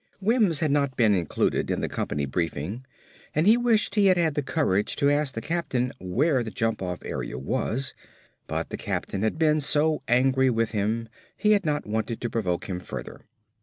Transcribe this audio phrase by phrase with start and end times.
[0.19, 2.83] _Wims had not been included in the company briefing
[3.35, 6.81] and he wished he had had the courage to ask the captain where the jump
[6.81, 7.93] off area was,
[8.47, 12.65] but the captain had been so angry with him he had not wanted to provoke
[12.65, 13.21] him further.